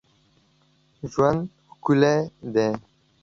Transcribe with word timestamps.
ژوند 1.11 1.41
ښکلی 1.73 2.17
دی 2.53 2.69